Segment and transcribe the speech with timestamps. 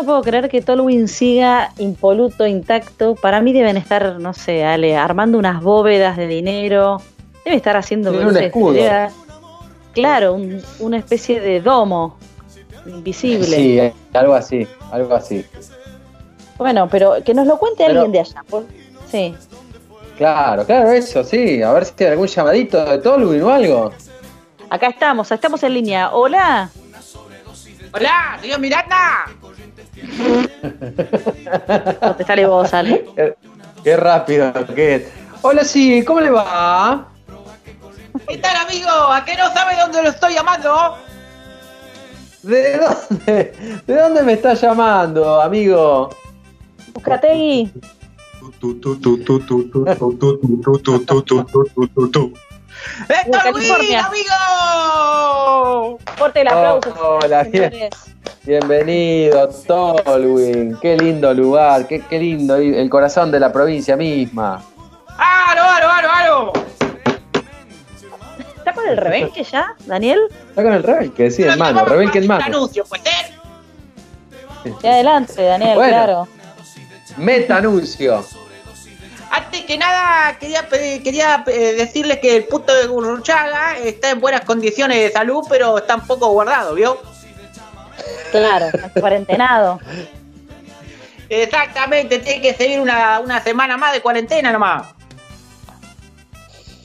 [0.00, 3.14] no puedo creer que Tolwyn siga impoluto, intacto.
[3.16, 7.02] Para mí deben estar, no sé, Ale, armando unas bóvedas de dinero.
[7.44, 8.74] Debe estar haciendo un escudo.
[8.74, 9.10] idea-
[9.92, 12.16] Claro, un- una especie de domo
[12.86, 13.44] invisible.
[13.44, 15.44] Sí, eh, algo así, algo así.
[16.56, 18.42] Bueno, pero que nos lo cuente Pero- alguien de allá.
[18.48, 18.64] por-
[19.10, 19.34] Sí.
[20.16, 21.60] Claro, claro, eso, sí.
[21.62, 23.90] A ver si hay algún llamadito de Tolwyn o algo.
[24.70, 26.10] Acá estamos, estamos en línea.
[26.14, 26.70] Hola.
[27.92, 29.24] Hola, señor Miranda.
[32.02, 33.04] No te sale vos, Ale.
[33.16, 33.34] Qué,
[33.84, 35.08] qué rápido es.
[35.42, 37.08] Hola, sí, ¿cómo le va?
[38.28, 38.90] ¿Qué tal, amigo?
[38.90, 40.96] ¿A qué no sabe dónde lo estoy llamando?
[42.42, 43.52] ¿De dónde,
[43.86, 46.10] ¿De dónde me está llamando, amigo?
[46.94, 47.72] Buscategui.
[53.08, 53.72] ¡De De California.
[53.72, 55.98] Tolwyn, amigo!
[56.16, 56.94] Fuerte el aplauso.
[57.00, 57.90] Oh, hola, bien.
[58.42, 60.78] Bienvenido, Tolwyn.
[60.80, 64.64] Qué lindo lugar, qué, qué lindo, el corazón de la provincia misma.
[65.18, 66.52] ¡Aro, aro, aro, aro!
[68.56, 70.20] ¿Está con el rebenque ya, Daniel?
[70.48, 72.44] Está con el Rebelque, sí, hermano, Rebelque en mano.
[72.46, 73.34] anuncio, pues, ¿eh?
[74.82, 75.90] Y adelante, Daniel, Bueno.
[75.92, 76.28] claro.
[77.18, 78.24] Meta anuncio.
[79.30, 84.42] Antes que nada, quería, quería eh, decirles que el puto de Gurruchaga está en buenas
[84.42, 86.98] condiciones de salud, pero está un poco guardado, ¿vio?
[88.30, 88.66] Claro,
[88.98, 89.80] cuarentenado.
[91.28, 94.86] Exactamente, tiene que seguir una, una semana más de cuarentena nomás.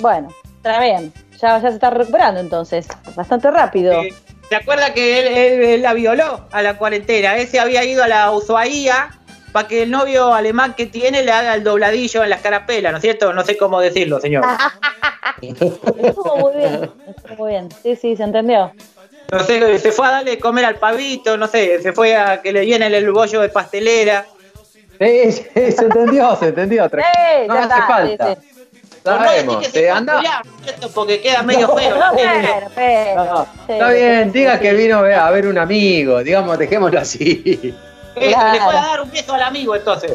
[0.00, 1.12] Bueno, está bien.
[1.40, 2.86] Ya, ya se está recuperando entonces.
[3.14, 4.02] Bastante rápido.
[4.02, 4.14] Eh,
[4.48, 7.36] ¿Se acuerda que él, él- él la violó a la cuarentena?
[7.36, 9.10] Él se había ido a la Ushuaia
[9.52, 12.98] para que el novio alemán que tiene le haga el dobladillo en las carapelas, ¿no
[12.98, 13.32] es cierto?
[13.32, 14.44] No sé cómo decirlo, señor.
[15.40, 16.90] Estuvo muy bien.
[17.06, 17.68] Estuvo muy bien.
[17.82, 18.72] Sí, sí, se entendió.
[19.30, 22.40] No sé, se fue a darle de comer al pavito, no sé, se fue a
[22.40, 24.24] que le llenen el bollo de pastelera.
[24.98, 26.84] Sí, sí, se entendió, se entendió.
[26.96, 27.44] ¡Eh!
[27.46, 28.34] No ya hace está, falta.
[28.34, 28.54] sí, sí.
[29.04, 30.22] Sabemos, No, no, se anda.
[30.22, 30.88] ¿no?
[30.94, 31.96] Porque queda medio feo.
[31.98, 32.12] ¿no?
[32.16, 34.60] Pero, pero, No, sí, está bien, diga sí.
[34.62, 37.42] que vino a ver un amigo, digamos, dejémoslo así.
[38.16, 38.52] Eh, Claro.
[38.54, 40.12] Le fue a dar un beso al amigo entonces.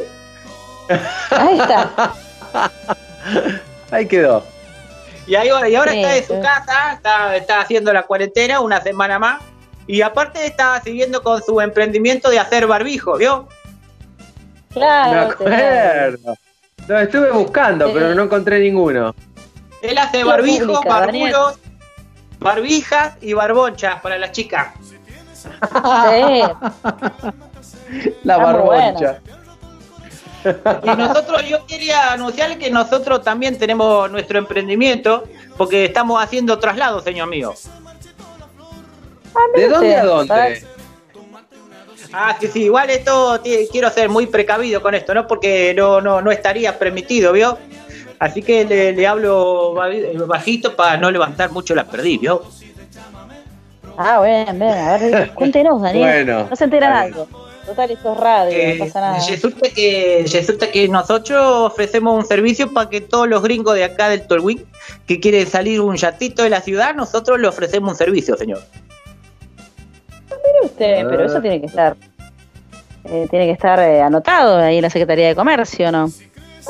[1.30, 2.14] Ahí está.
[3.92, 4.44] Ahí quedó.
[5.28, 6.42] Y, ahí, y ahora Sí, está en su sí.
[6.42, 9.42] casa, está, está haciendo la cuarentena una semana más.
[9.88, 13.48] Y aparte está siguiendo con su emprendimiento de hacer barbijo, ¿vio?
[14.70, 15.36] Me Claro.
[15.36, 15.58] tenés.
[16.16, 16.36] acuerdo.
[16.88, 17.92] Lo estuve buscando, Sí.
[17.94, 19.14] pero no encontré ninguno.
[19.82, 21.60] Él hace pública, barburos,
[22.40, 24.68] barbijas y barbonchas para las chicas.
[26.10, 26.44] Sí.
[28.24, 29.20] La barboncha.
[30.84, 35.24] Y nosotros, yo quería anunciarle que nosotros también tenemos nuestro emprendimiento,
[35.58, 37.54] porque estamos haciendo traslados, señor mío.
[39.56, 40.66] ¿De dónde a dónde?
[42.12, 45.26] Ah, sí, sí, igual esto quiero ser muy precavido con esto, ¿no?
[45.26, 47.58] Porque no, no, no estaría permitido, ¿vio?
[48.20, 49.90] Así que le, le hablo ba-
[50.28, 52.44] bajito para no levantar mucho la perdiz, ¿vio?
[53.98, 54.72] Ah, bien, bien.
[54.72, 56.26] A ver, cuéntenos, Daniel.
[56.26, 56.48] Bueno.
[56.50, 57.28] No se enteran algo.
[57.66, 59.20] Total, esto es radio, Eh, no pasa nada.
[59.28, 64.10] resulta, que, resulta que nosotros ofrecemos un servicio para que todos los gringos de acá
[64.10, 64.66] del Tolwyn
[65.08, 68.60] que quieren salir un yatito de la ciudad, nosotros le ofrecemos un servicio, señor.
[70.30, 71.96] Mire usted, pero eso tiene que estar.
[73.06, 76.10] eh, tiene que estar eh, anotado ahí en la Secretaría de Comercio, ¿no?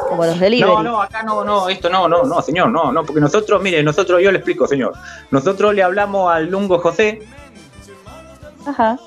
[0.09, 0.71] Como los delivery.
[0.71, 3.81] No, no, acá no, no, esto no, no, no, señor, no, no, porque nosotros, mire,
[3.83, 4.93] nosotros, yo le explico, señor.
[5.31, 7.21] Nosotros le hablamos al Lungo José,
[8.65, 8.97] Ajá.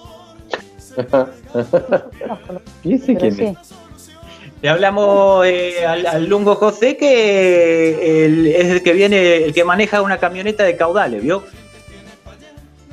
[4.63, 9.65] Le hablamos eh, al, al Lungo José que el- es el que viene, el que
[9.65, 11.45] maneja una camioneta de caudales, ¿vio?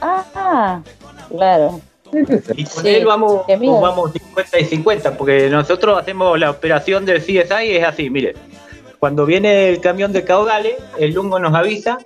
[0.02, 0.82] Ah,
[1.30, 1.80] claro.
[2.56, 3.44] Y con Sí, él vamos,
[3.82, 8.36] vamos 50 y 50, porque nosotros hacemos la operación del CSI, es así, mire.
[9.00, 11.98] Cuando viene el camión de caudales, el lungo nos avisa.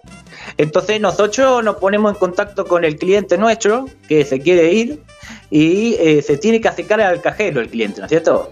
[0.57, 5.01] Entonces nosotros nos ponemos en contacto con el cliente nuestro que se quiere ir
[5.49, 8.51] y eh, se tiene que acercar al cajero el cliente, ¿no es cierto?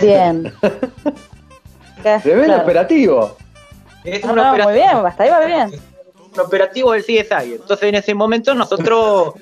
[0.00, 0.52] Bien.
[2.02, 2.62] Tremendo claro.
[2.62, 3.36] operativo.
[4.04, 5.72] Es No, un, no, muy bien, hasta ahí va bien.
[6.34, 7.54] un operativo del CSI.
[7.54, 9.34] Entonces en ese momento nosotros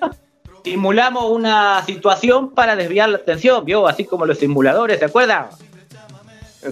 [0.64, 3.86] simulamos una situación para desviar la atención, ¿vio?
[3.86, 5.46] Así como los simuladores, ¿se acuerdan?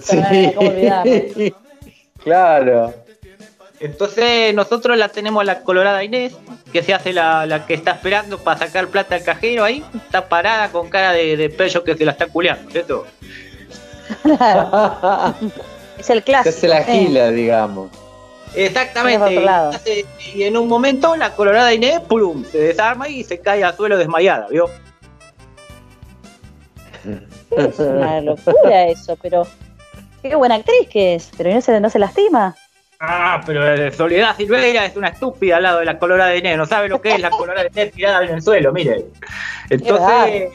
[0.03, 0.21] Sí.
[2.23, 2.93] claro.
[3.81, 6.35] Entonces nosotros la tenemos a la colorada Inés,
[6.73, 10.29] que se hace la, la que está esperando para sacar plata al cajero ahí, está
[10.29, 13.07] parada con cara de, de pello que se la está culeando, ¿cierto?
[14.23, 15.35] Claro.
[15.99, 16.57] Es el Se clásico.
[16.57, 16.93] hace la sí.
[17.07, 17.91] gila, digamos.
[18.55, 19.47] Exactamente.
[19.49, 22.45] Hace- Y en un momento la colorada Inés, ¡pum!
[22.51, 24.69] se desarma y se cae al suelo desmayada, ¿vio?
[27.51, 29.47] Es una locura eso, pero
[30.23, 32.57] qué buena actriz que es, pero no se, no se lastima.
[33.01, 36.57] Ah, pero Soledad Silveira es una estúpida al lado de la colorada de Inés.
[36.57, 39.07] No sabe lo que es la colorada de Inés tirada en el suelo, mire.
[39.71, 40.51] Entonces,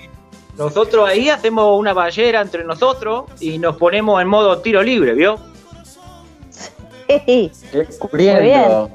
[0.57, 5.39] nosotros ahí hacemos una ballera entre nosotros y nos ponemos en modo tiro libre, ¿vio?
[7.25, 7.49] Sí.
[7.71, 8.91] Descubriendo.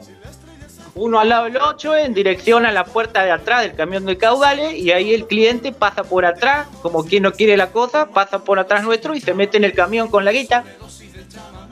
[0.95, 4.19] Uno al lado del 8 en dirección a la puerta de atrás del camión de
[4.19, 8.41] caudales y ahí el cliente pasa por atrás, como quien no quiere la cosa, pasa
[8.41, 10.65] por atrás nuestro y se mete en el camión con la guita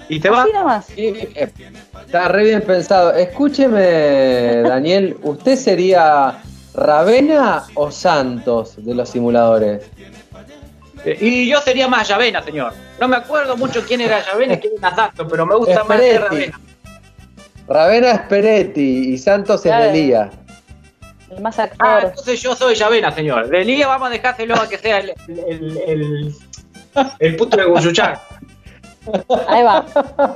[0.08, 0.42] y se va.
[0.42, 0.86] Así nomás.
[0.86, 1.50] Sí, eh,
[2.06, 3.12] Está re bien pensado.
[3.14, 6.38] Escúcheme, Daniel, ¿usted sería
[6.74, 9.84] Ravena o Santos de los simuladores?
[11.04, 12.72] Eh, Y yo sería más Llavena, señor.
[13.00, 16.00] No me acuerdo mucho quién era Llavena y quién era Santos, pero me gusta más
[16.00, 16.28] Esperetti.
[16.50, 16.60] Ravena.
[17.68, 19.76] Ravena es Peretti y Santos es.
[19.76, 20.30] Delía.
[21.30, 22.04] El más Ah, actor.
[22.10, 23.48] entonces yo soy Llavena, señor.
[23.48, 26.34] De Lía vamos a dejárselo a que sea el, el, el,
[27.18, 28.14] el puto de Guyuchán.
[29.48, 29.84] Ahí va.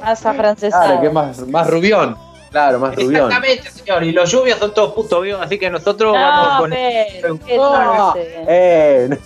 [0.02, 0.84] Más afrancesado.
[0.84, 2.16] Claro, que es más, más rubión.
[2.50, 3.26] Claro, más rubión.
[3.26, 4.02] Exactamente, señor.
[4.02, 6.70] Y los lluvias son todos putos vivos, así que nosotros No, vamos con.
[6.70, 9.16] pero, ¿qué No, eh, no,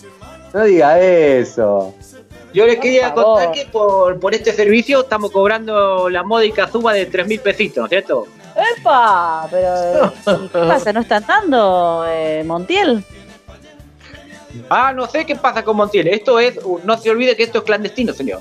[0.52, 1.94] no diga eso.
[2.52, 7.06] Yo les quería contar que por, por este servicio estamos cobrando la módica suma de
[7.06, 8.26] 3 mil pesitos, ¿cierto?
[8.78, 9.48] ¡Epa!
[9.50, 10.12] Pero,
[10.44, 10.92] ¿y ¿qué pasa?
[10.92, 13.04] ¿No están dando eh, Montiel?
[14.70, 16.06] Ah, no sé qué pasa con Montiel.
[16.06, 16.58] Esto es.
[16.84, 18.40] No se olvide que esto es clandestino, señor.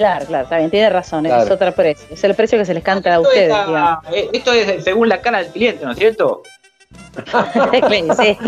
[0.00, 1.54] Claro, claro, bien, tiene razón, es Claro.
[1.54, 2.06] otro precio.
[2.10, 4.82] Es el precio que se les canta a Esto es, ustedes, la- eh, esto es
[4.82, 6.42] según la cara del cliente, ¿no es cierto?
[8.16, 8.38] Sí.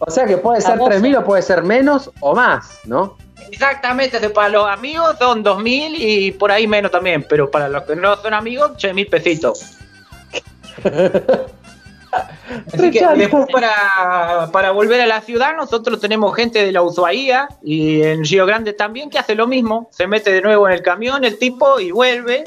[0.00, 0.90] O sea que puede ser Famoso.
[0.90, 3.16] 3.000 o puede ser menos o más, ¿no?
[3.52, 7.94] Exactamente, para los amigos son 2.000 y por ahí menos también, pero para los que
[7.94, 9.76] no son amigos, 8.000 pesitos.
[12.72, 17.48] Así que después para, para volver a la ciudad, nosotros tenemos gente de la Ushuaia
[17.62, 19.88] y en Río Grande también que hace lo mismo.
[19.90, 22.44] Se mete de nuevo en el camión el tipo y vuelve.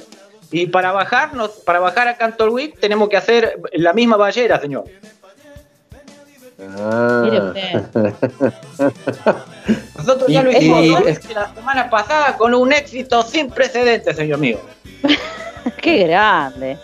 [0.52, 4.86] Y para bajarnos, para bajar a Cantolwick tenemos que hacer la misma ballera, señor.
[6.60, 7.54] Ah.
[9.98, 11.04] Nosotros ya lo hicimos
[11.34, 14.60] la semana pasada con un éxito sin precedentes, señor mío.
[15.82, 16.78] Qué grande.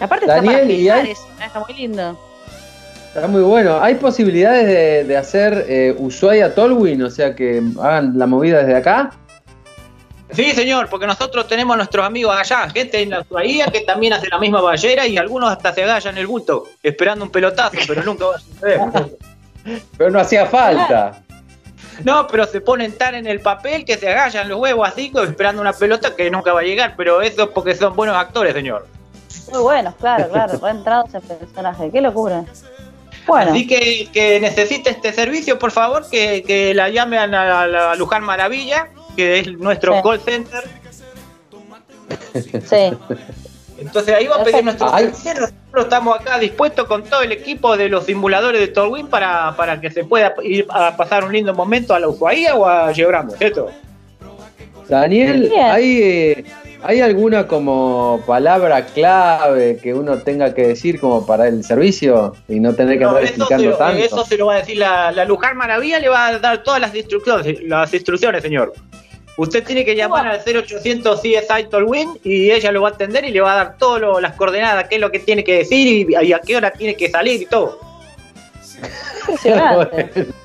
[0.00, 1.44] Aparte está Daniel, para ¿y filmar hay- eso, ¿no?
[1.44, 2.20] está muy lindo.
[3.14, 3.80] Está muy bueno.
[3.80, 7.00] ¿Hay posibilidades de, de hacer eh, Ushuaia Tolwyn?
[7.02, 9.12] O sea, que hagan la movida desde acá.
[10.32, 14.26] Sí, señor, porque nosotros tenemos nuestros amigos allá, gente en la Ushuaia que también hace
[14.28, 18.24] la misma ballera y algunos hasta se agallan el bulto, esperando un pelotazo, pero nunca
[18.26, 18.80] va a suceder.
[19.96, 21.22] Pero no hacía falta.
[22.04, 25.62] No, pero se ponen tan en el papel que se agallan los huevos así, esperando
[25.62, 28.86] una pelota que nunca va a llegar, pero eso es porque son buenos actores, señor.
[29.54, 31.90] Muy buenos, claro, claro, reentrados en personaje.
[31.92, 32.44] Qué locura.
[33.26, 37.92] Bueno, Así que, que necesite este servicio, por favor, que, que la llamen a, la-
[37.92, 40.00] a Luján Maravilla, que es nuestro Sí.
[40.02, 40.64] call center.
[42.64, 42.96] sí.
[43.78, 45.04] Entonces ahí va a pedir nuestro Ay.
[45.04, 45.32] servicio.
[45.40, 49.80] Nosotros estamos acá dispuestos con todo el equipo de los simuladores de Torwin para, para
[49.80, 53.30] que se pueda ir a pasar un lindo momento a la Ushuaia o a Geogramo,
[53.32, 53.70] ¿cierto?
[54.88, 55.66] Daniel, Bien.
[55.70, 56.44] ¿hay, eh,
[56.84, 62.60] ¿hay alguna como palabra clave que uno tenga que decir como para el servicio y
[62.60, 64.02] no tener que No, andar explicando lo, tanto?
[64.04, 66.80] eso se lo va a decir la, la Luján Maravilla, le va a dar todas
[66.80, 68.74] las instrucciones, las instrucciones, señor.
[69.36, 73.30] Usted tiene que llamar al 0800 CSI Tolwin y ella lo va a atender y
[73.30, 76.14] le va a dar todas las coordenadas, qué es lo que tiene que decir y,
[76.26, 77.80] y a qué hora tiene que salir y todo.
[79.28, 80.26] Impresionante.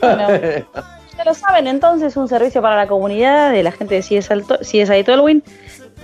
[0.00, 0.28] Bueno,
[1.18, 4.58] ya lo saben, entonces un servicio para la comunidad de la gente de CSI, To-
[4.60, 5.42] CSI Tolwyn.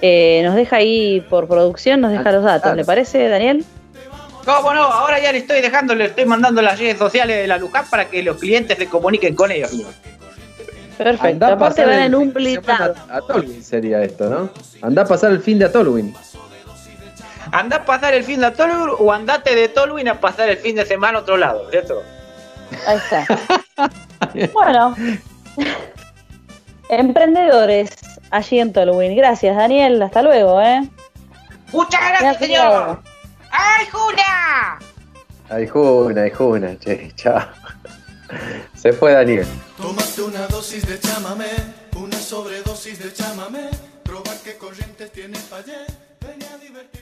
[0.02, 2.62] Eh, nos deja ahí por producción, nos deja los datos.
[2.62, 2.76] Claro.
[2.76, 3.64] ¿Le parece, Daniel?
[4.44, 4.82] ¿Cómo no?
[4.82, 8.06] Ahora ya le estoy dejando, le estoy mandando las redes sociales de la Luján para
[8.06, 9.70] que los clientes se comuniquen con ellos.
[10.98, 11.26] Perfecto.
[11.26, 12.94] Andá a Aparte van en un blindado.
[13.08, 14.50] A, a Tolwyn sería esto, ¿no?
[14.82, 16.14] Andá a pasar el fin de a Tolwyn.
[17.52, 20.76] Anda a pasar el fin de Tolwyn o andate de Tolwyn a pasar el fin
[20.76, 22.02] de semana a otro lado, ¿cierto?
[22.86, 23.26] Ahí está.
[24.52, 24.94] bueno.
[26.88, 27.90] Emprendedores
[28.30, 29.16] allí en Tolwyn.
[29.16, 30.02] Gracias, Daniel.
[30.02, 30.88] Hasta luego, ¿eh?
[31.72, 32.48] ¡Muchas gracias, Gracias.
[32.48, 33.02] señor!
[33.50, 34.78] ¡Ay, Juna!
[35.48, 37.40] Ay, Juna, ay, Juna, che, chao.
[38.74, 39.46] Se fue Daniel.
[39.76, 41.50] Tómate una dosis de chamamé,
[41.96, 43.68] una sobredosis de chamamé,
[44.02, 45.76] probar qué corrientes tiene Payé,
[46.20, 46.93] ven a divertirte.